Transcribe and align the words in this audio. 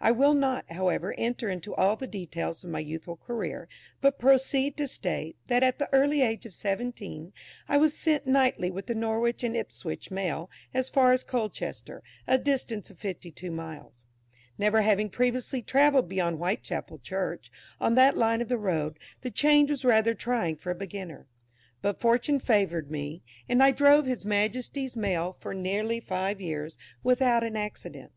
I 0.00 0.12
will 0.12 0.32
not, 0.32 0.64
however, 0.72 1.14
enter 1.18 1.50
into 1.50 1.74
all 1.74 1.94
the 1.94 2.06
details 2.06 2.64
of 2.64 2.70
my 2.70 2.78
youthful 2.78 3.18
career, 3.18 3.68
but 4.00 4.18
proceed 4.18 4.78
to 4.78 4.88
state, 4.88 5.36
that 5.48 5.62
at 5.62 5.78
the 5.78 5.90
early 5.92 6.22
age 6.22 6.46
of 6.46 6.54
seventeen 6.54 7.34
I 7.68 7.76
was 7.76 7.92
sent 7.94 8.26
nightly 8.26 8.70
with 8.70 8.86
the 8.86 8.94
Norwich 8.94 9.44
and 9.44 9.54
Ipswich 9.54 10.10
Mail 10.10 10.48
as 10.72 10.88
far 10.88 11.12
as 11.12 11.22
Colchester, 11.22 12.02
a 12.26 12.38
distance 12.38 12.88
of 12.88 12.98
fifty 12.98 13.30
two 13.30 13.50
miles. 13.50 14.06
Never 14.56 14.80
having 14.80 15.10
previously 15.10 15.60
travelled 15.60 16.08
beyond 16.08 16.38
Whitechapel 16.38 17.00
Church, 17.00 17.52
on 17.78 17.94
that 17.94 18.16
line 18.16 18.40
of 18.40 18.50
road, 18.50 18.98
the 19.20 19.30
change 19.30 19.68
was 19.68 19.84
rather 19.84 20.14
trying 20.14 20.56
for 20.56 20.70
a 20.70 20.74
beginner. 20.74 21.26
But 21.82 22.00
Fortune 22.00 22.40
favoured 22.40 22.90
me; 22.90 23.22
and 23.50 23.62
I 23.62 23.70
drove 23.70 24.06
His 24.06 24.24
Majesty's 24.24 24.96
Mail 24.96 25.36
for 25.40 25.52
nearly 25.52 26.00
five 26.00 26.40
years 26.40 26.78
without 27.02 27.44
an 27.44 27.54
accident. 27.54 28.12